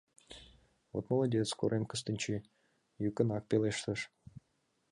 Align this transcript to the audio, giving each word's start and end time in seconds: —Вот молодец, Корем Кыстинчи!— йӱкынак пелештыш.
—Вот 0.91 1.05
молодец, 1.11 1.49
Корем 1.59 1.83
Кыстинчи!— 1.91 2.35
йӱкынак 3.03 3.43
пелештыш. 3.49 3.99